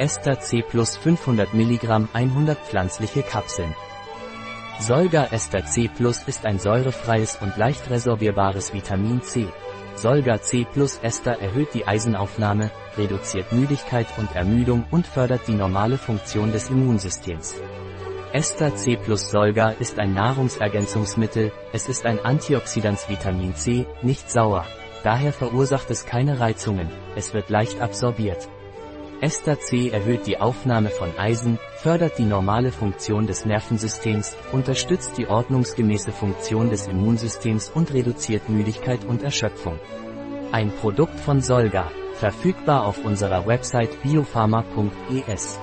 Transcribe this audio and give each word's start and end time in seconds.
Ester 0.00 0.40
C 0.40 0.62
plus 0.62 0.96
500 0.96 1.52
mg 1.52 2.08
100 2.14 2.58
pflanzliche 2.58 3.22
Kapseln. 3.22 3.74
Solga 4.80 5.26
Ester 5.30 5.66
C 5.66 5.90
plus 5.94 6.22
ist 6.22 6.46
ein 6.46 6.58
säurefreies 6.58 7.36
und 7.42 7.54
leicht 7.58 7.90
resorbierbares 7.90 8.72
Vitamin 8.72 9.20
C. 9.20 9.46
Solga 9.96 10.40
C 10.40 10.66
plus 10.72 11.00
Ester 11.02 11.38
erhöht 11.38 11.74
die 11.74 11.86
Eisenaufnahme, 11.86 12.70
reduziert 12.96 13.52
Müdigkeit 13.52 14.06
und 14.16 14.34
Ermüdung 14.34 14.86
und 14.90 15.06
fördert 15.06 15.42
die 15.46 15.54
normale 15.54 15.98
Funktion 15.98 16.50
des 16.50 16.70
Immunsystems. 16.70 17.60
Ester 18.32 18.74
C 18.76 18.96
plus 18.96 19.28
Solga 19.30 19.68
ist 19.80 19.98
ein 19.98 20.14
Nahrungsergänzungsmittel, 20.14 21.52
es 21.74 21.90
ist 21.90 22.06
ein 22.06 22.20
Antioxidans 22.20 23.10
Vitamin 23.10 23.54
C, 23.54 23.84
nicht 24.00 24.30
sauer. 24.30 24.64
Daher 25.04 25.34
verursacht 25.34 25.90
es 25.90 26.06
keine 26.06 26.40
Reizungen, 26.40 26.88
es 27.16 27.34
wird 27.34 27.50
leicht 27.50 27.82
absorbiert. 27.82 28.48
Ester 29.20 29.60
C 29.60 29.90
erhöht 29.90 30.26
die 30.26 30.38
Aufnahme 30.38 30.88
von 30.88 31.10
Eisen, 31.18 31.58
fördert 31.76 32.16
die 32.16 32.24
normale 32.24 32.72
Funktion 32.72 33.26
des 33.26 33.44
Nervensystems, 33.44 34.34
unterstützt 34.50 35.18
die 35.18 35.26
ordnungsgemäße 35.26 36.10
Funktion 36.10 36.70
des 36.70 36.86
Immunsystems 36.86 37.70
und 37.74 37.92
reduziert 37.92 38.48
Müdigkeit 38.48 39.04
und 39.04 39.22
Erschöpfung. 39.22 39.78
Ein 40.52 40.70
Produkt 40.70 41.20
von 41.20 41.42
Solga, 41.42 41.90
verfügbar 42.14 42.86
auf 42.86 43.04
unserer 43.04 43.46
Website 43.46 44.02
biopharma.es. 44.02 45.60